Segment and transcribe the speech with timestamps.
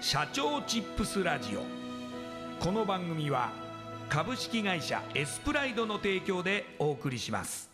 [0.00, 1.62] 社長チップスラジオ。
[2.62, 3.50] この番組は
[4.08, 7.70] 株式会社エスプライドの提供でお送りします。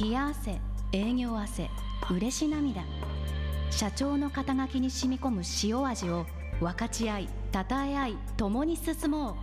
[0.00, 0.60] 冷や汗
[0.92, 1.68] 営業汗
[2.10, 2.82] 嬉し涙。
[3.70, 6.26] 社長の肩書きに染み込む塩味を
[6.58, 9.34] 分かち合いたたえ合い共に進もう。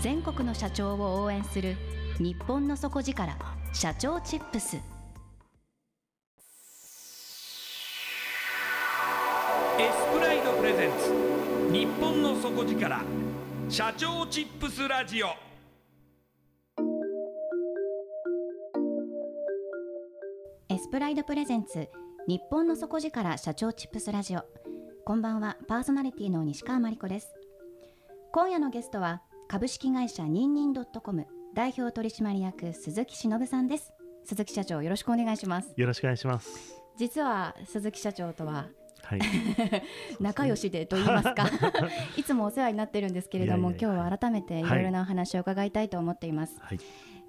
[0.00, 1.76] 全国の社長を応援する
[2.18, 3.36] 日本の底力
[3.72, 4.97] 社長チップス。
[10.58, 11.72] プライドプレゼンツ。
[11.72, 13.04] 日本の底力。
[13.68, 15.28] 社長チップスラジオ。
[20.68, 21.88] エスプライドプレゼンツ。
[22.26, 23.38] 日本の底力。
[23.38, 24.40] 社長チップスラジオ。
[25.04, 25.56] こんばんは。
[25.68, 27.32] パーソナリティの西川真理子です。
[28.32, 29.22] 今夜のゲストは。
[29.46, 30.26] 株式会社。
[30.26, 31.28] ニンニンドットコム。
[31.54, 32.72] 代表取締役。
[32.72, 33.92] 鈴木忍さんです。
[34.24, 35.72] 鈴木社長よろしくお願いします。
[35.76, 36.74] よろしくお願いします。
[36.96, 37.54] 実は。
[37.64, 38.66] 鈴木社長とは
[39.02, 39.20] はい。
[40.20, 41.48] 仲良しでと言いますか。
[42.16, 46.80] いつもお世話になってるんですけれども今日は改めていろいろなお話を伺いたいと思っています、はい。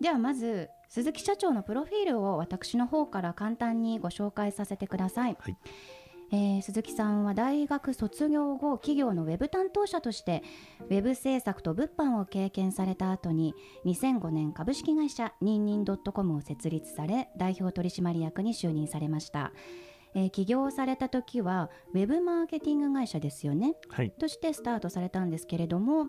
[0.02, 5.58] ではまず鈴木社長のプロフィールを私の方から簡単にご紹介させてください、はい。
[6.31, 10.44] えー鈴木さんは大学卒業後企業のウェブ担当者として
[10.81, 19.52] ウェブ制作と物販を経験された後に2005年株式会社ニンニンドットコムを設立され代表取締役に就任されました、
[20.16, 24.12] えー起業された時はウェブマーケティング会社ですよねはい。
[24.12, 26.08] としてスタートされたんですけれども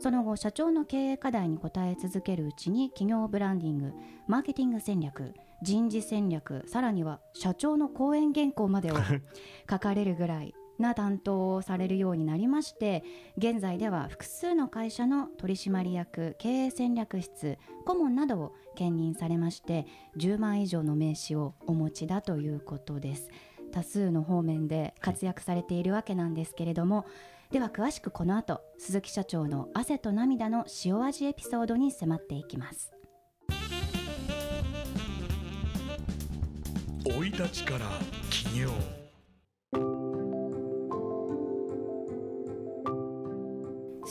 [0.00, 3.92] その後社長の経営課題に応え続けるうちに企業ブランディング
[4.26, 8.96] マーケティング戦略人事戦略さらには社長の講演原稿までを
[9.70, 13.02] 書かれるぐらいな担当をされるようになりまして
[13.38, 17.56] 現在では複数の会社の取締役経営戦略室
[17.86, 19.86] 顧問などを兼任されまして
[20.18, 23.30] 10万以上の名刺をお持ちだということです。
[23.72, 27.06] 多数の方面で活躍されているわけなんですけれども、
[27.50, 32.92] では詳しくこの後鈴木社長の汗と涙の塩味エピソードに迫っていきます。
[37.04, 37.86] 生い立ちから
[38.30, 38.70] 起業。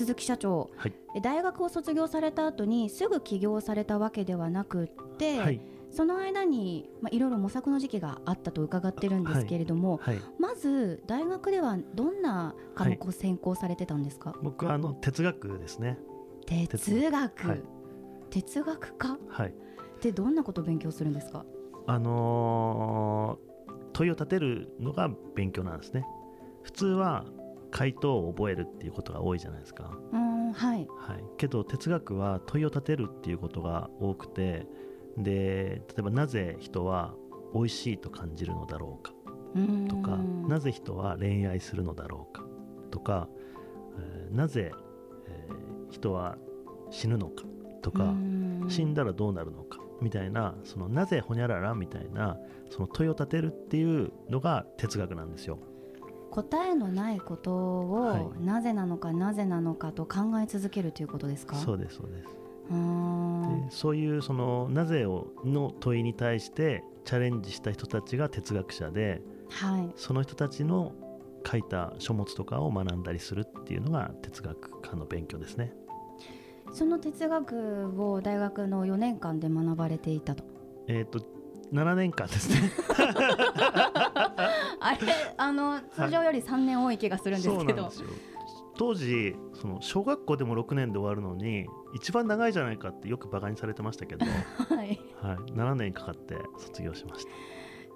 [0.01, 5.62] 鈴木社長、はいえ大学を卒業された後にすぐ起業されたわけではなくって、はい。
[5.91, 10.22] その間に、まあ、いろいろ模索の時期があったと伺ってるんですけれども、はい。
[10.40, 16.00] まず大学ではどんな科目を専攻されてたんですか、僕はあの哲学ですね。
[16.45, 17.61] 哲学、はい
[18.29, 19.14] 哲学科？
[19.16, 19.53] っはい。
[19.99, 21.46] てどんなことを勉強するんですか？
[21.87, 26.05] あのー問いを立てるのが勉強なんですね。
[26.64, 27.26] 普通は
[27.72, 29.97] 回答を覚えるっていうことが多いじゃないですか。
[30.53, 30.88] はい。
[30.97, 31.23] はい。
[31.38, 34.68] けど哲学は問いを立てるっていうことが多くて、
[35.18, 37.14] で、例えばなぜ人は
[37.53, 39.14] 美味しいと感じるのだろうか。
[39.90, 42.44] とか、なぜ人は恋愛するのだろうか。
[42.91, 43.28] とか、
[43.97, 44.72] えーなぜ、
[45.28, 46.38] えー人は
[46.90, 47.44] 死ぬのか。
[47.82, 48.14] とか、
[48.70, 49.79] 死んだらどうなるのか。
[50.02, 52.38] みたいなそのなぜほにゃららみたいな
[52.72, 55.59] その問いを立てるっていうのが哲学なんですよ。
[56.31, 61.55] 答えのないことを、はいなぜなのかなぜなのかと考え続けるということですか？
[61.57, 62.29] そうですそうです。
[62.29, 62.31] で
[63.69, 70.93] そういうそのなぜをの問いに対してチャレンジした人たちが哲学者ではいその人たちの
[71.45, 75.73] 書いた書物とかを学んだりするっていうのが哲学科の勉強ですね。
[76.72, 80.43] その哲学を大学の4年間で学ばれていたと
[80.87, 81.19] えっ、と
[81.73, 82.72] 7年間ですね。
[84.81, 84.97] あれ
[85.37, 88.09] あの通常より3年多い気がするんですそうけど、なんですよ。
[88.78, 94.25] 当時その小学校でも6年で終わるのに一番長いじゃないかってよくバカにされてましたけど、
[94.75, 97.31] はい、はい、7年かかって卒業しました。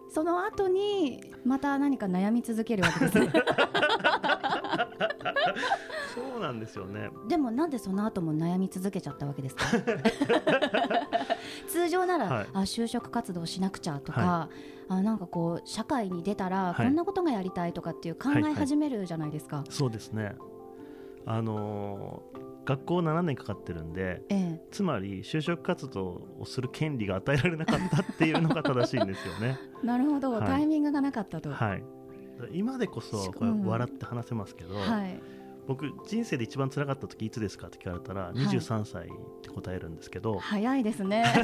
[0.09, 3.27] その後にまた何か悩み続けるわけですね
[6.15, 7.09] そうなんですよね。
[7.27, 9.65] でもなんでその後も悩み続けちゃったわけですか？
[11.67, 12.47] 通常なら、はい。
[12.53, 14.49] あ就職活動しなくちゃとか、は
[14.87, 16.85] あなんかこう社会に出たらはい。
[16.85, 18.53] こんなことがやりたいとかっていう考えはいはい。
[18.55, 20.35] 始めるじゃないですか、そうですね。
[21.25, 24.61] あのー学校7年かかってるんでええ。
[24.71, 29.59] つまり就職活動をする権利が与えられなかったっていうのが正しいんですよね。
[29.83, 30.41] なるほど、はい。
[30.47, 31.51] タイミングがなかったと。
[31.51, 31.83] はい、
[32.51, 35.19] 今でこそこれうん笑って話せますけど、はい
[35.67, 39.09] 僕人生で一番辛かった時いつですかって聞かれたらい23歳っ
[39.41, 41.25] て答えるんですけど、早いですね。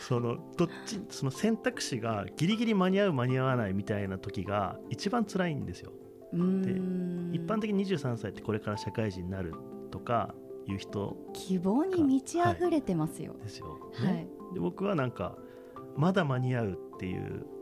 [0.00, 5.90] そのどっちその選択肢がギリギリ間に合う間に合わないみたいな時が一番辛いんですよ。
[6.32, 9.54] うーん一般的に23歳ってこれから社会人になる
[9.90, 10.36] とか
[10.66, 13.34] いう人希望に満ち溢れてますよ。
[13.42, 13.80] ですよ。
[13.94, 14.14] はい。
[14.14, 15.36] ねで僕はなんか
[15.96, 17.55] まだ間に合うっていう感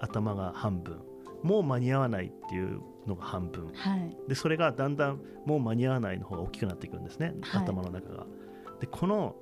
[0.00, 1.00] 頭が半分
[1.42, 4.16] もう間に合わないっていうのが半分はい。
[4.28, 8.26] でそれがだんだんもう間に合わないの方が大きくなっていくんですね、はい頭の中が。
[8.80, 9.36] でこの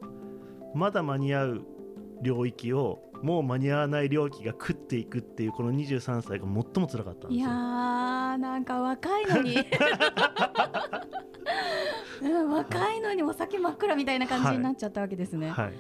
[0.75, 1.67] まだ間に合う
[2.23, 7.39] 領域をもう間に合わない領域が食っていくっていうこの23歳が最も辛かったんですよ。
[7.39, 9.57] いやーなんか若いのに。
[12.23, 15.51] う ん 若いのにお酒真っ暗みたいな感じになっちゃったわけですね。
[15.51, 15.73] はい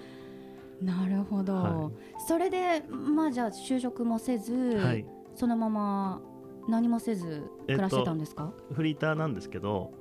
[0.81, 1.90] なるほど、は
[2.26, 6.20] それでまあじゃあ就職もせず、はい、そのまま
[6.69, 9.93] 何もせず暮らしてたんですか、フリーターなんですけど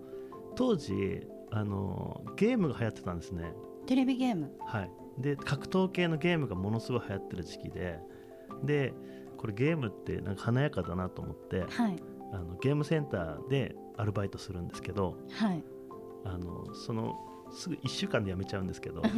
[0.56, 3.54] 当時あのゲームが流行ってたんですね。
[3.86, 4.51] テレビゲーム？
[4.66, 8.00] はい、で格闘系のゲームがものすごい流行ってる時期で
[8.63, 8.94] で
[9.38, 11.95] これゲームってなんか華やかだなと思ってはい。
[12.33, 15.63] あのゲームセンターでアルバイトするんですけどはい。
[16.25, 17.16] あのその
[17.51, 19.01] すぐ1週間で辞めちゃうんですけど。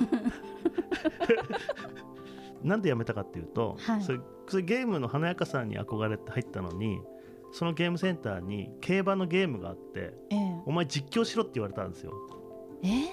[2.63, 4.01] なんで辞めたかっていうと、はい。
[4.01, 7.00] それそれゲームの華やかさに憧れて入ったのに
[7.51, 10.62] そのゲームセンターに競馬のゲームがあってええ。
[10.65, 12.13] お前実況しろって言われたんですよ。
[12.83, 13.09] え？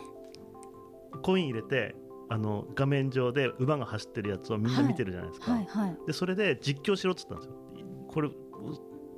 [1.22, 1.94] コイン入れて
[2.28, 5.64] あの画面上で馬が走ってるやつをみんな見てるじゃないですか、はい。
[5.66, 5.98] はい。
[6.06, 7.54] でそれで実況しろっつったんですよ。
[8.08, 8.30] これ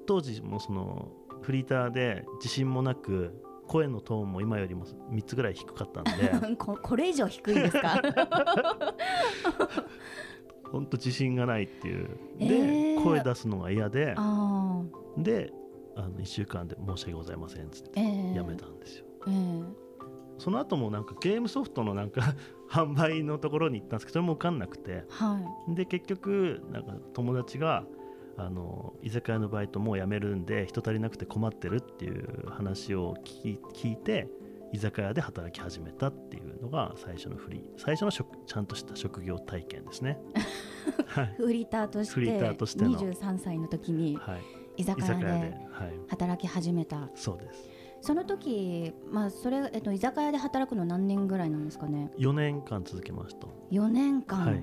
[0.07, 1.13] 当時もその
[1.43, 6.11] フリーターで自信もなく声のトーンも今よりも3つぐらい低かったんで。
[6.57, 8.01] ここれ以上低いんですか？
[10.71, 12.09] 本当自信がないっていう。
[12.39, 14.17] で、えー声出すのが嫌で。
[15.19, 15.53] で
[15.95, 18.35] あの1週間で申し訳ございませんっつってええ。
[18.35, 19.63] 辞めたんですよ、ええ。
[20.39, 22.35] その後もなんかゲームソフトのなんか
[22.69, 25.05] 販売のところに行ったんですけどそれも受かんなくて。
[25.09, 25.75] はい。
[25.75, 27.85] で結局なんか友達が
[28.39, 34.29] あの居酒屋のバイトもう辞めるんで人足りなくて困ってるっていう話を聞き聞いて
[34.73, 40.19] 居酒屋で働き始めたっていうのが最初のフリー最初の職ちゃんとした職業体験ですね。
[41.07, 42.91] はい、 フリーターとしてフリーターとしての。
[42.91, 45.57] 23歳の時にはい、居酒屋で、
[46.09, 47.09] 働き始めた。
[47.15, 47.71] そうです。
[48.03, 53.47] その時まあそれ、えっと、居酒屋で働くの何年ぐらいなんですかね？4年間続けました。
[53.71, 54.63] 4年間、はい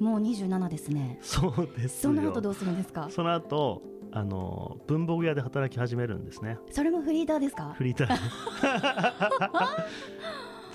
[0.00, 1.18] もう27ですね。
[1.22, 2.12] そうですよ。
[2.12, 3.08] その後どうするんですか？
[3.10, 3.82] その後
[4.12, 6.58] あの文房具屋で働き始めるんですね。
[6.70, 7.74] それもフリーターですか？
[7.76, 8.16] フリーター。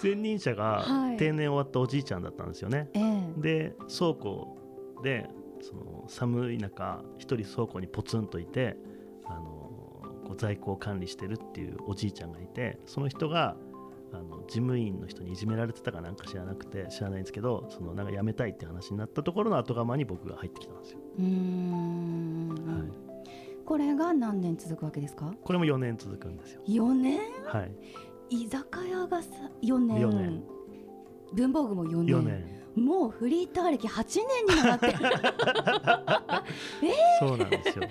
[0.01, 1.17] 前任者がはい。
[1.17, 2.99] 定年終わったおじいちゃんだったんですよね、え
[3.37, 3.41] え。
[3.41, 4.57] で倉庫
[5.03, 5.29] で
[5.61, 8.77] その寒い中一人倉庫にポツンといて
[9.25, 13.57] あの在庫を管理してるっていうおじいちゃんがいてその人が
[14.11, 22.89] あの事務員の人にいじめられてたかなんか知らなくて知らないんですけどそのなんか辞めたいって話になったところの後釜に僕が入ってきたんですよ、うーん、はい、
[23.65, 25.31] これが何年続くわけですか？
[25.43, 26.61] これも4年続くんですよ。
[26.67, 27.19] 4年？
[27.45, 27.71] はい。
[28.31, 29.29] 居酒屋がさ
[29.61, 29.99] 4年。
[29.99, 30.43] 4年。
[31.33, 32.15] 文房具も4年。
[32.15, 32.59] 4年。
[32.75, 34.03] もうフリーター歴8
[34.47, 34.93] 年にもなってる。
[37.19, 37.87] そうなんですよ。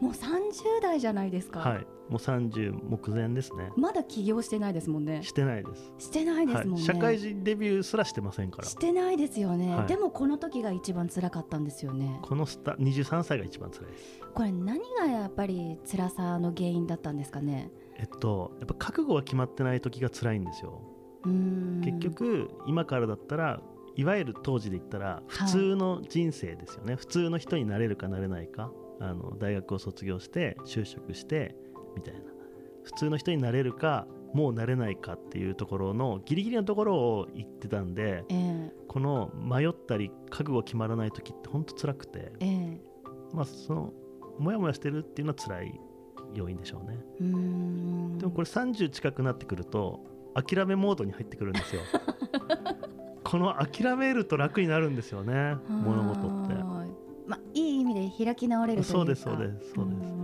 [0.00, 3.72] もう30代じゃないですか、はいもう30目前ですね。
[3.74, 5.22] まだ起業してないですもんね。
[5.22, 5.94] してないです。
[5.98, 8.68] してないですもんね、はい、社会人デビューすらしてませんから。
[8.68, 9.86] してないですよね、はい。
[9.86, 12.18] でもこの時が一番辛かったんですよね。
[12.20, 14.20] このスタ23歳が一番辛いです。
[14.34, 17.70] これ何がやっぱり辛さの原因だったんですかね？
[17.96, 20.82] えっとやっぱ覚悟が決まってない時が辛いんですよ。
[21.24, 21.80] うーん。
[21.82, 23.62] 結局今からだったら
[23.96, 28.70] いわゆる当時で言ったら普通の人生ですよね、普通の人になれるかなれないか。
[29.00, 31.56] あの大学を卒業して就職して
[31.94, 32.20] みたいな。
[32.84, 38.72] 普通の人になれるかもうなれないかっていうところのギリギリのところを言ってたんでええ。
[38.88, 42.80] この迷ったり覚悟決まらない時って本当辛くてええ。
[43.32, 43.92] まあその
[44.38, 45.80] モヤモヤしてるっていうのは辛い
[46.34, 46.98] 要因でしょうね。
[48.18, 50.00] でもこれ30近くなってくると
[50.34, 51.82] 諦めモードに入ってくるんですよ。
[53.22, 56.54] この諦めると楽になるんですよね物事って。
[57.26, 58.98] まあいい意味で開き直れるというか。
[58.98, 60.21] そうですそうですそうです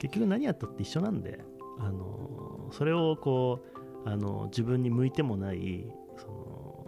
[0.00, 1.44] 結局何やったって一緒なんで
[1.78, 3.60] あのそれをこ
[4.04, 6.86] うあの自分に向いてもないその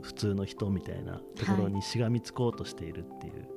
[0.00, 3.48] 普通の人みたいなところにしがみつこうとしているっていう、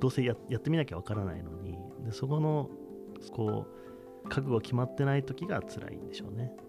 [0.00, 2.68] どうせややってみなきゃわからないのにでそこの
[3.32, 3.66] こ
[4.24, 6.52] う覚悟決まってない時が辛いんでしょうね。
[6.58, 6.64] うん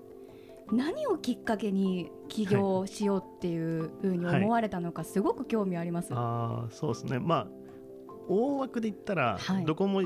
[0.72, 6.12] 何をきっかけに起業しようっていうふうに思われたのかすごく興味あります。
[6.12, 7.48] ああそうですねまあ
[8.28, 10.02] 大枠で言ったら、はいどこも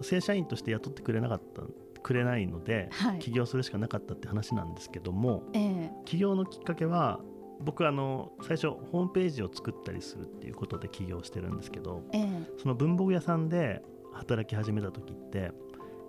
[0.00, 1.62] 正社員として雇ってくれなかった
[2.02, 3.18] くれないので、はい。
[3.18, 5.90] 起業するしかなかったって話なんですけどもええ。
[6.04, 7.20] 起業のきっかけは
[7.60, 12.28] 僕あの最初ホームページを作ったりするっていうことで起業してるんですけどええ。
[12.58, 15.50] その文房具屋さんで働き始めた時って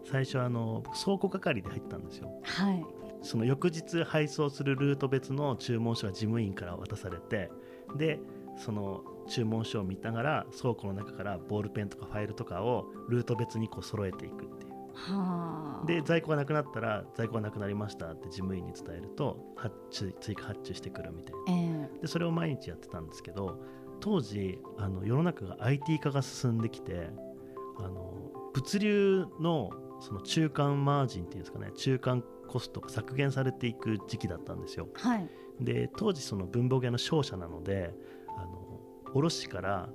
[0.06, 2.29] 最初あの僕倉庫係で入ったんですよ。
[2.44, 2.86] はい。
[3.24, 7.50] その翌日配送するルート別の注文書が事務員から渡されて
[7.96, 8.20] で
[8.58, 14.72] その注文書を見ながら倉庫の中からボールペンとかファイルとかをルート別にこう揃えていくっていう。
[14.94, 15.86] はあ。
[15.86, 21.62] で在庫がなくなったら在庫がなくなりましたって事務員に伝えると発注追加発注してくるみたいな。
[21.64, 22.02] ええ。
[22.02, 23.60] でそれを毎日やってたんですけど
[24.00, 27.10] 当時あの世の中が IT 化が進んできて
[27.78, 28.14] あの
[28.54, 34.88] 物流のその中間マージンっていうんですかね中間コストが削減されていく時期だったんですよ。
[34.94, 35.30] はい。
[35.60, 37.94] で当時その文房具屋の商社なので
[39.14, 39.90] 卸から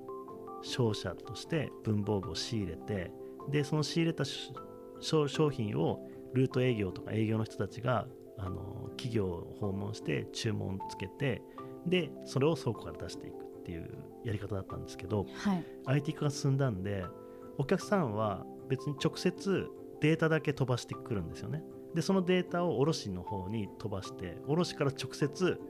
[0.63, 3.13] 商社として文房具を仕入れて
[3.51, 4.25] でその仕入れた
[5.01, 8.07] 商品をルート営業とか営業の人たちが
[8.39, 11.43] あの企業を訪問して注文つけて
[11.87, 13.91] でそれを倉庫から出していくっていう
[14.25, 15.65] やり方だったんですけどはい。
[15.87, 17.05] IT 化が進んだんで
[17.59, 19.67] お客さんは別に直接
[20.01, 21.63] データだけ飛ばしてくるんですよね。
[21.95, 25.61] でそのデータを卸の方に飛ばして卸から直接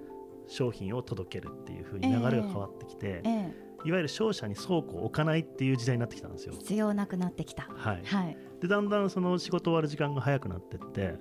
[0.47, 3.73] 商品を届けるっていう風に流れが変わってきて、ええ。
[3.85, 6.53] いわゆる商社に倉庫を置かないっていう時代になってきたんですよ。
[6.53, 7.69] 必要なくなってきた。
[7.75, 8.37] はい、はい。
[8.61, 11.17] でだんだんその仕事終わる時間が早くなってって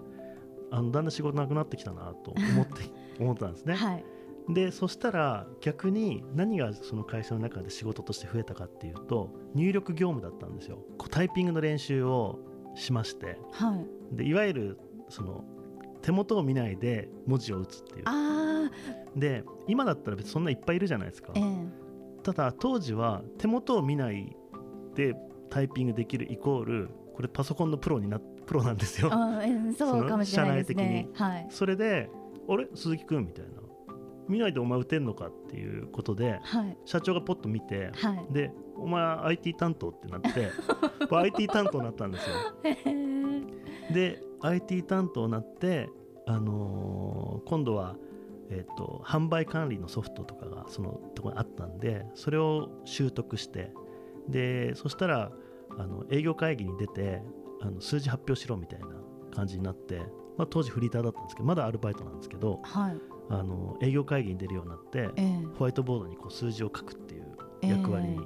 [0.70, 2.74] あのだんだん仕事なくなってきたなと思って
[3.20, 3.74] 思ったんですね。
[3.74, 4.06] はい。
[4.50, 10.78] でそしたら逆に何がその会社の中で仕事として増えたかっていうと入力業務だったんですよ。
[10.98, 12.40] こうタイピングの練習を
[12.76, 13.40] しまして。
[13.52, 14.16] はい。
[14.16, 15.44] でいわゆるその
[16.02, 18.04] 手元を見ないで文字を打つっていう。
[18.06, 18.41] ああ
[19.16, 21.32] で今だったら別にそんないっぱいいるじゃないですか。
[21.36, 21.44] ええ。
[22.24, 24.36] ただ当時は手元を見ない
[24.96, 25.16] で
[25.50, 29.12] タイピングできるイコールこれパソコンのプロになプロなんですよ。
[29.44, 31.48] ええそうかもしれないですそのねはい。
[31.50, 32.10] それで
[32.48, 32.68] 「あれ？
[32.74, 33.52] 鈴木くん」みたいな
[34.30, 36.78] 「見ないでお前打てんのか」っていうことではい。
[36.86, 38.34] 社長がポッと見てはい。
[38.34, 40.30] で「お前 IT 担当」ってなって
[41.12, 42.36] IT 担当になったんですよ。
[43.94, 45.90] で IT 担当になって、
[46.26, 47.96] あのー今度は、
[48.52, 53.72] えっと販売管理のソフトとかがそのところにあったんでそれを習得して
[54.28, 55.32] でそしたら
[55.78, 57.22] あの営業会議に出て
[57.62, 58.88] あの数字発表しろみたいな
[59.34, 60.00] 感じになって、
[60.38, 62.98] まあ、当時フリーターだったんですけどまだアルバイトなんですけどはい。
[63.30, 65.46] あの営業会議に出るようになってええ。
[65.58, 68.20] ホワイトボードにこう数字を書くっていう役割に、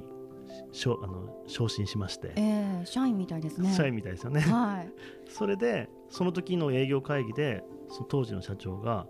[0.71, 3.73] しょあの昇進しまして、ええ社員みたいですね。
[3.73, 4.41] 社員みたいですよね。
[4.41, 4.91] はい。
[5.29, 9.05] それでその時の営業会議でその当時の社長が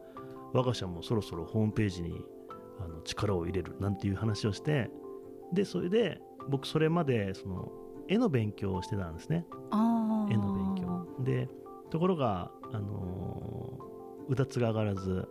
[0.56, 2.22] 我が社もそろそろホームページに
[2.80, 4.90] あの力を入れるなんていう話をして
[5.54, 7.72] でそれで僕それまでその
[8.08, 9.46] 絵の勉強をしてたんですね。
[10.32, 11.24] 絵の勉強。
[11.24, 11.50] で
[11.90, 13.86] ところが、あのー
[14.28, 15.28] うだつが上がらず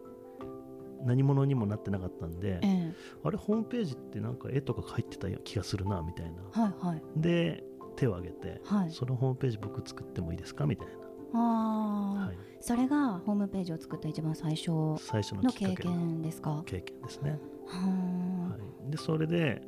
[1.04, 2.92] 何者にもなってなかったんでええ。
[3.24, 6.42] あれホームページってなんか絵とか書いてた気がするなみたいな。
[6.62, 7.02] はいはい。
[7.16, 7.64] で
[7.96, 8.90] 手を挙げて、はい。
[8.90, 11.03] そのホームページ僕作ってもいいですかみたいあな、
[11.40, 16.62] あ、はい、それがホームページを作った一番最初最初のの経験ですか？
[16.66, 18.56] 経験ですね、は
[18.88, 19.62] い、でそれで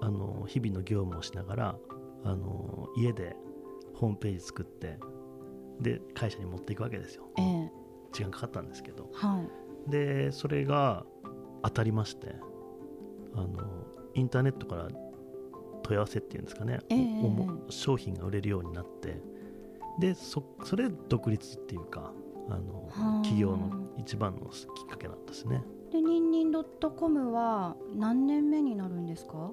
[0.00, 1.76] あの日々の業務をしながら
[2.24, 3.36] あの家で
[3.94, 4.98] ホームページ作って
[5.80, 7.28] で会社に持っていくわけですよ。
[7.38, 7.70] ええ。
[8.12, 9.10] 時間かかったんですけど。
[9.12, 9.42] は
[9.88, 9.90] い。
[9.90, 11.04] でそれが
[11.62, 12.36] 当たりまして
[13.34, 13.48] あの
[14.14, 14.88] インターネットから
[15.82, 19.20] 問い合わせっていうんですかね、ええおも商品が売れるようになって
[19.98, 22.12] でそそれで独立っていうか
[22.48, 25.62] あのはあ企業の一番のきっかけなんですね。
[25.92, 29.50] でニンニンドットコムは何年目になるんですか？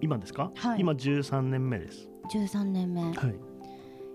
[0.00, 2.08] 今ですか、はい今13年目です。
[2.32, 3.14] 13年目、はい。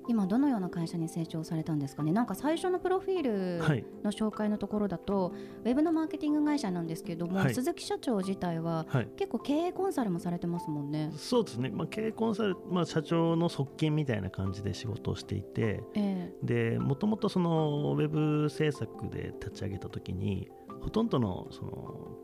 [0.08, 2.12] 今どのような会社に成長されたんですかね？
[2.12, 3.84] なんか最初のプロフィールはい。
[4.04, 5.34] の紹介のところだと、
[5.64, 9.08] ウェブのマーケティング会社なんですけども、はい鈴木社長自体ははい。
[9.18, 11.12] 結構経営コンサルもされてますもんね。
[11.16, 11.70] そうですね。
[11.70, 20.50] まあ、経営コンサル、まあ、社長の側近みたいな感じで仕事をしていて、えで、もともとそのウェブ制作で立ち上げた時に、
[20.82, 22.15] ほとんどのその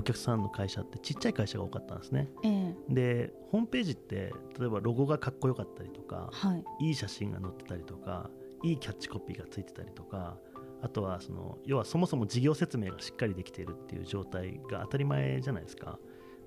[0.00, 2.30] お客さんの会社ってちっちゃい会社が多かったんですね。
[2.42, 2.74] ええ。
[2.90, 6.86] えで、ホームページって例えばロゴがかっこよかったりとか、はい。
[6.86, 8.30] いい写真が載ってたりとか
[8.62, 10.38] いいキャッチコピーがついてたりとか
[10.82, 15.98] あとはその要はそもそも事業説明がしっかりできているっていう状態が当たり前じゃないですか。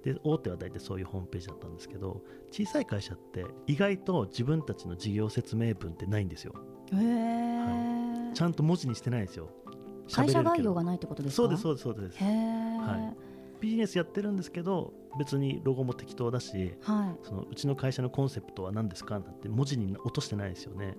[0.03, 6.53] で大手は大体そういうホームページだったんですけど小さい会社って意外と自分たちの事業説明文ってないんですよ。
[6.91, 9.49] へえ、ちゃんと文字にしてないんですよ。
[10.11, 11.43] 会社概要がないってことですか？
[11.43, 12.17] そうですそうですそうです。
[12.23, 13.13] は
[13.63, 17.25] ビジネスやってるんですけど別にロゴも適当だしはい。
[17.25, 20.97] そのうちの会社のコンセプトは何ですかなんて文字に落としてないですよね。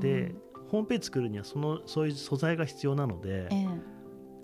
[0.00, 0.34] で
[0.68, 3.68] ホームページ作るにはそのそういう素材が必要なので、ええ。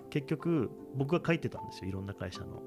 [0.09, 2.63] 結局僕が書いてたんですよいろんな会社の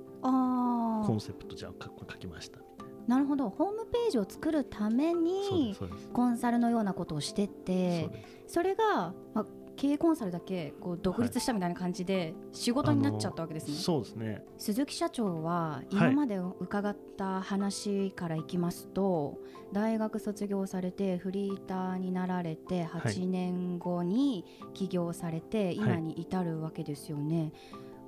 [1.05, 3.19] コンセプトじゃあ書書きましたみたいな。
[3.19, 3.51] るほど。
[3.51, 5.77] ホームページを作るために
[6.13, 8.11] コンサルのようなことをしてて
[8.47, 9.47] それが、まあ、
[9.85, 14.43] 経営コンサルだけこう独立したみたいな感じで仕事になっちゃったわけですね、そうですね。
[14.57, 19.39] 鈴木社長は今まで伺った話からいきますと、
[19.73, 23.03] 大学卒業されてフリーターになられてはい。
[23.13, 27.53] 8年後に起業されて今に至るわけですよね、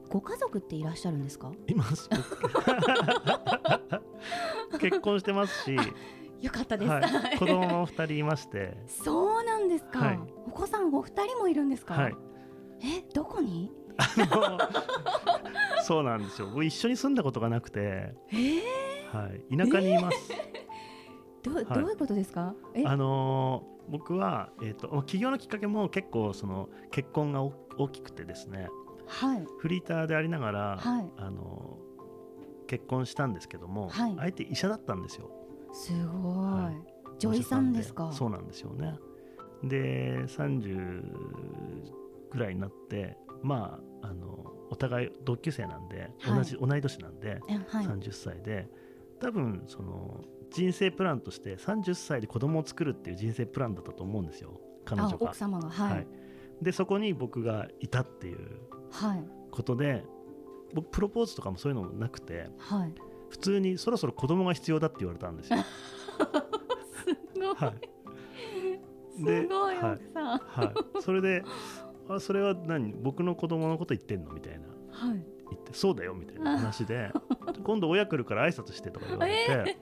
[0.09, 1.52] ご家族っていらっしゃるんですか？
[1.66, 2.09] 今す。
[4.80, 5.76] 結婚してますし、
[6.40, 7.02] よかったです、はい、
[7.38, 8.76] 子供も2人いまして。
[8.86, 10.20] そうなんですか、はい。
[10.46, 12.16] お子さんお二人もいるんですか、はい。
[12.82, 13.72] えどこに？
[15.82, 16.49] そうなんですよ。
[16.49, 20.32] 僕一緒に住んだことがなくて、えー、はい、田舎にいます、
[21.42, 21.64] どはい。
[21.64, 22.54] どういうことですか？
[22.75, 22.84] え？
[22.84, 28.68] あのー僕は、えー、とまあ起業のきっかけも結構その結婚がお大きくてですね。
[29.06, 29.46] はい。
[29.60, 31.10] フリーターでありながら、はい。
[31.16, 31.86] あのー
[32.66, 34.16] 結婚したんですけども、はい。
[34.16, 35.30] 相手医者だったんですよ
[35.76, 36.73] すごい、は
[37.19, 38.10] 女医さんですか？
[38.12, 38.95] そうなんですよね。
[39.62, 41.02] で30
[42.30, 46.36] ぐらいになってまああのお互い同級生なんで、はい。
[46.36, 47.86] 同じ同い年なんで、えはい。
[47.86, 48.69] 30歳で
[49.21, 54.60] 多分その人生プランとして30歳で子供を作るっていう人生プランだったと思うんですよ。
[54.84, 55.15] 彼女が。
[55.15, 55.36] あ奥。
[55.36, 56.06] 様がはい、はい。
[56.62, 58.39] でそこに僕がいたっていう
[59.50, 60.04] ことで
[60.75, 62.95] 僕プロポーズとかもそういうのもなくてはい
[63.28, 65.58] 普通にそろそろ子供が必要だって言われたんですよ。
[67.04, 67.75] すごい、はい。
[69.19, 69.95] すでごいはい。
[69.95, 70.39] 奥さん。
[70.39, 70.65] は
[70.99, 71.45] い、それで
[72.08, 72.93] あそれは何？
[72.93, 74.32] 僕の子供のこと言ってんの？
[74.32, 74.67] みたいな。
[74.91, 75.26] はい。
[75.50, 77.12] 言ってそうだよみたいな話で
[77.62, 79.76] 今度親来るから挨拶してとか言われて、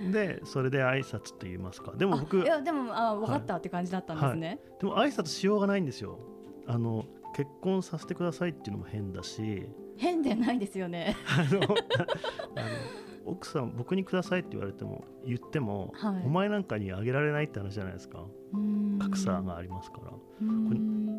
[0.10, 1.92] でそれで挨拶と言いますか。
[1.92, 6.18] でも僕あいやでもあ分かったって感じだったんですね、でも挨拶しようがないんですよ。
[6.66, 9.68] あの結婚させてくださいっていうのも変だし
[10.00, 11.14] 変でないですよね。
[11.28, 11.60] あの
[13.26, 16.22] 奥さん僕にくださいって言われても言っても、はい。
[16.24, 18.24] お前なんかにあげられないって話じゃないですか。
[18.98, 20.12] 格差がありますから。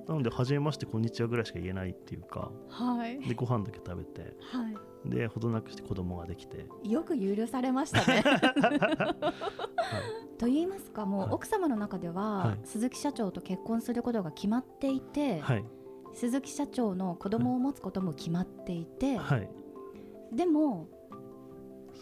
[0.08, 3.20] なので初めましてこんにちはぐらいしか言えないっていうかはい。
[3.20, 4.74] でご飯だけ食べては
[5.06, 6.66] でほどなくして子供ができて。
[6.84, 8.24] いよく許されましたね。
[10.40, 11.30] と言いますかもうはい。
[11.34, 12.60] 奥様の中では、はい。
[12.64, 15.64] 鈴木社長と結婚することが決まっていて、はい
[16.14, 19.50] 鈴木社長の子供を持つことも決まっていて、はい。
[20.34, 20.88] でも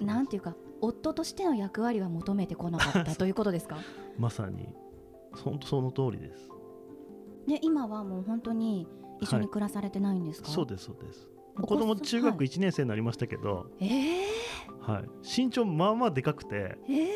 [0.02, 3.78] なんていうか夫としての役割は求めてこなかった ということですか？
[4.18, 4.70] まさに。
[5.44, 6.50] 本当その通りです。
[7.48, 8.88] で今はもう本当に
[9.22, 11.28] 一緒に暮らされてないんですか、そうですそうです。
[11.58, 12.48] お子供中学はい。
[12.48, 15.10] 1年生になりましたけど、えー、はい。
[15.24, 17.10] 身長まあまあでかくてえ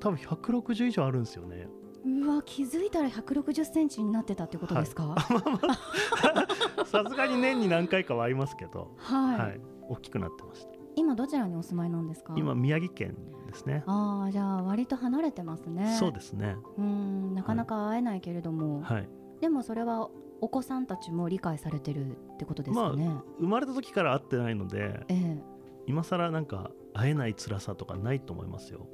[0.00, 1.66] 多分160以上あるんですよね。
[1.66, 5.14] ー、うわ気づいたら160センチになってたってことですか？
[6.86, 10.70] さすがに年に何回かはありますけど、はい、はい、大きくなってました。
[10.96, 12.34] 今どちらにお住まいなんですか？
[12.36, 13.82] 今宮城県ですね。
[13.86, 15.96] ああじゃあ割と離れてますね。
[15.98, 16.56] そうですね。
[16.76, 19.08] うーんなかなか会えないけれども、はい。
[19.40, 20.08] でもそれは
[20.40, 25.42] お子さんたちも理解されてるってことですかね、生まれた時から会ってないのでええ。
[25.86, 28.86] 今更なんか会えない辛さとかないと思いますよ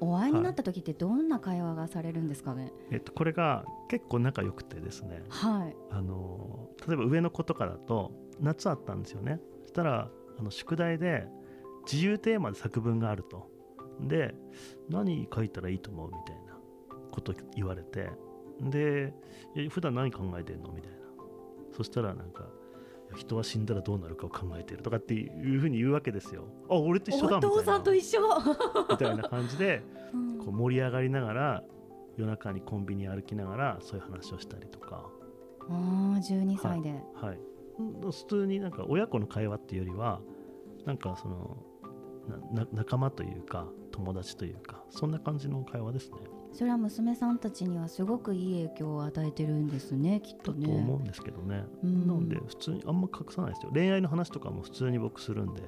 [0.00, 2.72] お会いになった時ってどんな会話がされるんですかね？
[2.90, 5.22] えっとこれが結構仲良くてですね。
[5.28, 5.76] はい。
[5.90, 9.40] あの例えば上の子とかだと夏あったんですよね。
[9.62, 11.26] そしたらあの宿題で
[11.90, 13.48] 自由テーマで作文があると。
[14.00, 14.34] で
[14.88, 16.56] 何書いたらいいと思うみたいな
[17.10, 18.10] こと言われて。
[18.60, 19.12] で
[19.56, 20.70] え普段何考えてんの？
[20.72, 20.98] みたいな。
[21.76, 22.44] そしたらなんか
[23.16, 26.44] 人は死んだらどうなるかを考えてるとかっていうふうに言うわけですよ。
[26.68, 27.56] あ俺と一緒だおみたいな。
[27.56, 28.20] 父さんと一緒、
[28.90, 30.38] みたいな感じで うん。
[30.38, 31.64] こう盛り上がりながら
[32.16, 35.08] 夜中にコンビニ歩きながらそういう話をしたりとか、
[35.68, 37.38] ああ12歳で、はい、
[37.78, 40.20] うん普通になんか親子の会話っていうよりは
[40.84, 41.56] なんかその
[42.52, 46.18] なな仲間というか友達というかそんな感じの会話ですね。
[46.54, 50.74] それは娘さんたちにはすごくいい影響を与えてるんですねきっとだとね。
[50.76, 51.64] 思うんですけどね。
[51.82, 53.70] うんなので普通にあんま隠さないですよ。
[53.74, 55.62] 恋愛の話とかも普通に僕するんで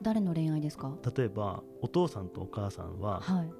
[0.00, 0.96] 誰の恋愛ですか？
[1.16, 3.50] 例えばお父さんとお母さんははい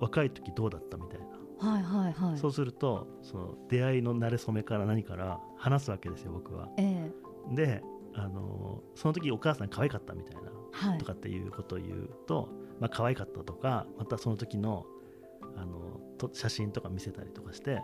[0.00, 1.26] 若い時どうだったみたいな。
[1.70, 6.68] はいはいはいそうするとその出会いの馴れ初めから何から話すわけですよ僕は。
[6.78, 7.10] え
[7.52, 7.82] えで
[8.14, 10.42] あのその時お母さん可愛かったみたいな
[10.72, 12.48] はいとかっていうことを言うと、
[12.80, 14.86] まあ可愛かったとかまたその時の
[15.56, 17.82] あのと写真とか見せたりとかして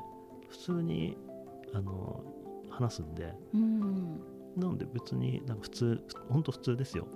[0.48, 1.16] 普通に
[1.72, 2.24] あの
[2.70, 3.34] 話すんで。
[3.54, 4.20] うん。
[4.56, 7.06] なので別になんか普通本当普通ですよ。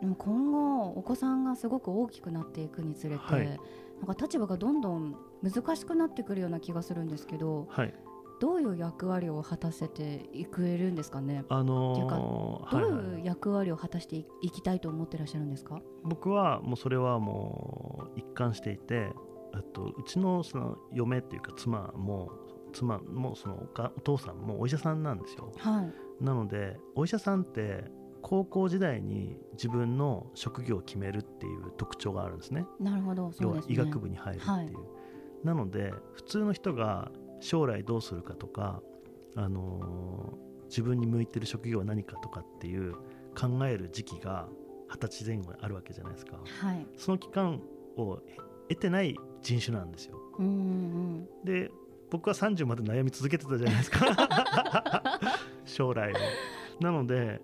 [0.00, 3.46] でも今後お子さんがすごく大きくなっていくにつれて、はい。
[3.48, 7.94] なんか立場がどんどん難しくなってくるような気がするんですけどはい。
[8.38, 11.44] どういう役割を果たせていくれるんですかね？
[11.48, 15.80] あのーどうはいう役割を果たしていいきたいと思ってらっしゃるんですか？
[16.04, 19.10] 僕はもうそれはもう一貫していて
[19.56, 22.30] えっとうちのその嫁っていうか妻も
[22.72, 25.52] 妻もそのおかお父さんもお医者さんなんですよ。
[25.58, 26.24] はい。
[26.24, 27.84] なのでお医者さんって
[28.22, 32.66] 高校時代に自分の職業を決めるっていう特徴があるんですね。
[32.80, 33.74] なるほどそ要はうですね。
[33.74, 34.72] 医学部に入るっていう、はい。
[35.44, 38.82] なので普通の人が将来どうするかとか、
[39.36, 42.94] あのー自分に向いてる職業は何かとかっていう
[43.38, 44.48] 考える時期が
[44.90, 46.38] 二十歳前後にあるわけじゃないですか。
[46.60, 46.86] はい。
[46.96, 47.60] その期間
[47.96, 48.18] を
[48.68, 50.18] 得てない人種なんですよ。
[50.38, 51.70] うんうんで
[52.08, 55.20] 僕は30まで悩み続けてたじゃないですか。
[55.64, 56.14] 将来を。
[56.80, 57.40] なので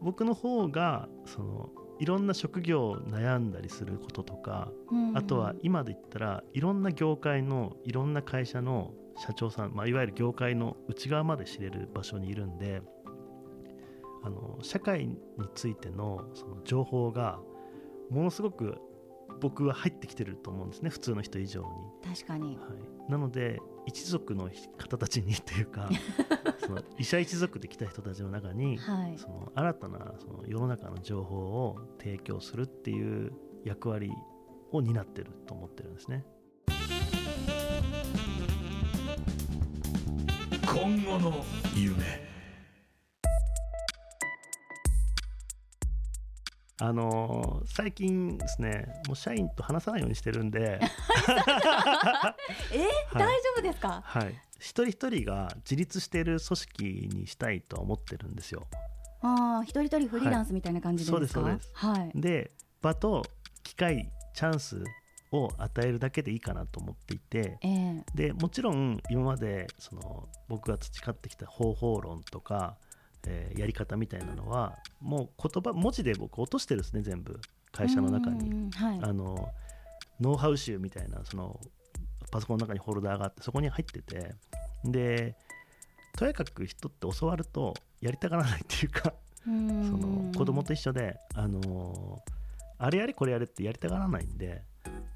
[0.00, 5.18] 僕の方がそのいろんな職業を悩んだりすることとかうんうん。
[5.18, 12.82] あとは今で言ったらいろんな業界のいろんな会社の社長さん、まあ、いわゆる業界の内側まで知れる場所にいるんで
[14.22, 15.18] あの社会に
[15.54, 17.38] ついてのその情報が
[18.10, 18.76] ものすごく
[19.40, 21.68] 僕は入ってきてると思うんですね普通の人以上に。
[22.14, 22.62] 確かには
[23.08, 25.88] い、なので一族の方たちにっていうか
[26.64, 33.32] その医者一族で来た人たちの中にはいその新たなその世の中の情報を提供するっていう
[33.64, 34.12] 役割
[34.72, 36.24] を担ってると思ってるんですね。
[40.66, 41.44] 今後の
[41.76, 42.33] 夢
[46.80, 50.90] あのー最近ですねもう社員と話さないようにしてるんで、 えはい。
[53.14, 53.26] 大丈
[53.58, 54.02] 夫ですか？
[54.04, 58.66] はい、一人一人が自立している組織にしたいとは思ってるんですよ。
[59.22, 61.70] ああ一人一人フリーランスみたいな感じでですか、そうです。
[61.74, 62.10] はい。
[62.14, 62.50] で
[62.82, 63.24] 場と
[63.62, 64.82] 機会チャンス
[65.32, 67.56] を与えるだけでいいかなと思っていて。
[67.62, 68.04] ええ。
[68.14, 72.76] でもちろん今までその僕が培ってきた方法論とか、
[73.26, 77.40] えーやり方みたいなのはもう言葉文字で僕落としてるんですね全部
[77.72, 78.70] 会社の中に。
[78.72, 79.00] はい。
[79.02, 79.48] あの
[80.20, 81.60] ノウハウ集みたいなその
[82.30, 84.34] パソコンの中にフォルダーがあってそこに入ってて。
[84.84, 85.34] で
[86.16, 92.34] とやかく人って教わるとやりたがらないっていうかその子供と一緒で、あのー
[92.76, 94.62] あれやれこれやれってやりたがらないんで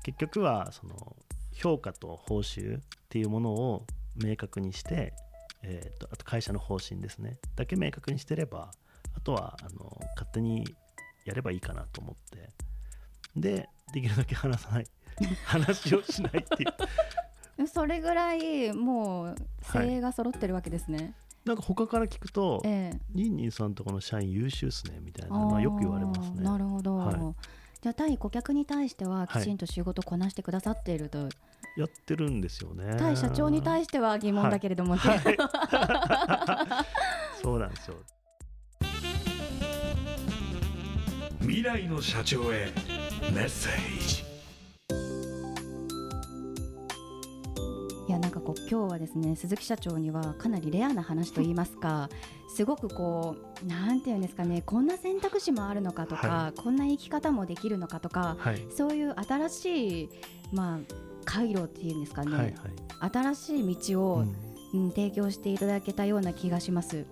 [0.02, 1.16] 結局はその
[1.52, 3.84] 評価と報酬っていうものを
[4.16, 5.12] 明確にして、
[5.62, 7.38] えーとあと会社の方針ですね。
[7.56, 8.70] だけ明確にしてれば
[9.14, 10.64] あとはあの勝手に
[11.24, 12.50] やればいいかなと思って。
[13.36, 14.86] でできるだけ話さない。
[15.44, 16.66] 話をしないってい
[17.58, 17.66] う。
[17.66, 26.44] それぐらいもう精鋭が揃ってるわけですね、なんか他から聞くとええ「ニンニンさんとこの社員優秀っすね」みたいなのはよく言われますね。
[26.44, 27.16] なるほど、はい。
[27.80, 29.42] じゃあ対顧客に対してははい。
[29.42, 31.28] きちんと仕事こなしてくださっていると、
[31.78, 32.96] やってるんですよね。
[32.98, 35.20] 対社長に対しては疑問だけれども、はい、
[37.40, 37.94] そうなんですよ。
[41.40, 42.72] 未来の社長へ
[43.32, 44.24] メッセージ。
[48.08, 52.08] いやなんかこう今日はですね鈴木社長にはかなりレアな話といいますか
[52.56, 60.10] すごくこうなんていうんですかねこんな選択肢もあるのかとか、はこんな生き方もできるのかとかはい、そういう新しい
[60.52, 62.54] まあ回路っていうんですかね、はい、はい、
[63.12, 64.34] 新しい道を、うん。
[64.74, 67.06] うん、提供していただけたような気がします、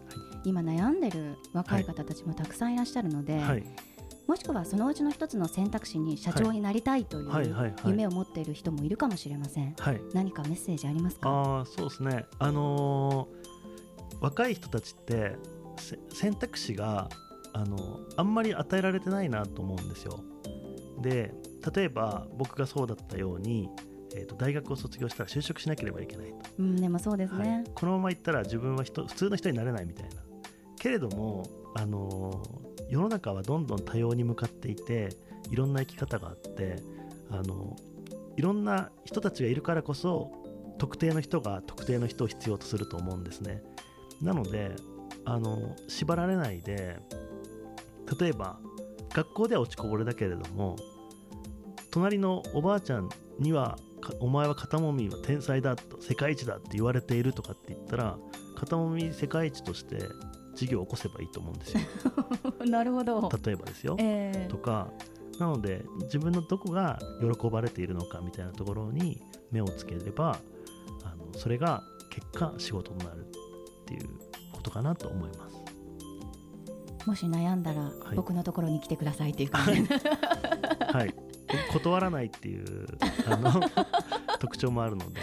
[0.44, 3.64] 今悩んでる若い方たちもたくさんいらっしゃるので、はい、
[4.26, 11.30] もしくはそのうちの一つの選択肢に社長になりたいといはい、はうい、はい、夢を持っている人もいるかもしれません、はい、何かメッセージありますか？
[11.30, 12.26] ああ、そうですね。
[12.38, 13.56] あのー
[14.20, 15.36] 若い人たちって
[15.78, 17.08] せ選択肢が
[17.54, 20.20] あのあんまり与えられてないなと思うんですよ。
[21.00, 21.34] で
[21.74, 23.68] 例えば僕がそうだったように、
[24.14, 26.34] えーと大学を卒業したら就職しなければいけないと。
[26.58, 27.48] うんでもそうですはい。
[27.48, 30.16] ね、このままいったら自分は人普通の人になれないみたいな。
[30.78, 35.08] けれども、あのー世の中はどんどん多様に向かっていて
[35.50, 36.76] いろんな生き方があって、
[37.30, 37.76] あの
[38.36, 40.30] いろんな人たちがいるからこそ
[40.78, 43.62] 特定の人が特定の人を必要とすると思うんですね。
[44.22, 44.76] なので、
[45.24, 47.00] あの縛られないで
[48.20, 48.60] 例えば
[49.12, 50.76] 学校では落ちこぼれだけれども
[51.90, 53.08] 隣のおばあちゃん
[53.40, 58.18] にはかお前は肩もみは天才だと世界一だって言われているとかって言ったら
[58.56, 59.98] 肩もみ世界一として
[60.54, 61.80] 事業を起こせばいいと思うんですよ。
[62.66, 63.28] なるほど。
[63.44, 63.96] 例えばですよ。
[63.98, 64.90] えとか
[65.38, 70.38] なので自分のどこが喜ばれているのかみたいなところに目をつければ
[71.04, 74.08] あのそれが結果仕事になるっていう
[74.52, 75.56] ことかなと思います。
[77.04, 78.16] ーもし悩んだら、い。
[78.16, 79.84] 僕のところに来てくださいっていう感じ。
[79.84, 79.94] で
[80.92, 81.14] はい。
[81.14, 81.25] 僕
[81.72, 82.86] 断らないっていう
[83.26, 83.60] あの
[84.38, 85.20] 特徴もあるので。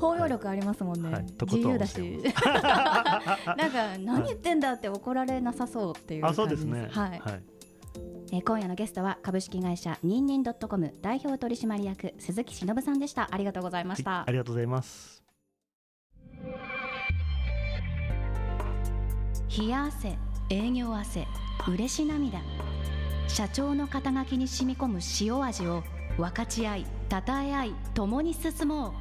[0.00, 1.24] 包容力ありますもんね、はい。
[1.42, 2.20] 自由だし。
[2.42, 6.88] なんか何言ってんだって怒られなさそうっていう感あじそうですね。
[6.90, 7.10] はい。
[7.10, 7.42] はい、
[8.32, 13.28] えー今夜のゲストは株式会社ニンニンドットコム代表取締役鈴木忍さんでした。
[13.30, 14.24] ありがとうございました、はい。
[14.26, 15.22] ありがとうございます。
[19.56, 20.18] 冷や汗
[20.50, 21.26] 営業汗
[21.68, 22.40] 嬉し涙
[23.28, 25.82] 社長の肩書きに染み込む塩味を
[26.16, 28.92] 分かち合いたたえ合い共に進もう。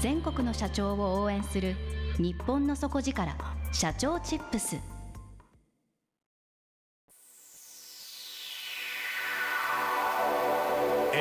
[0.00, 1.76] 全国の社長を応援する
[2.18, 3.36] 日本の底力
[3.72, 4.76] 社長チップス。
[4.76, 4.80] エ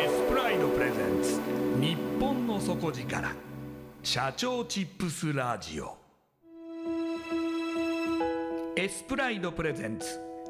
[0.08, 1.40] スプライドプレゼンツ
[1.80, 3.36] 日本の底力
[4.02, 5.96] 社長チップスラジオ。
[8.76, 10.33] エスプライドプレゼンツ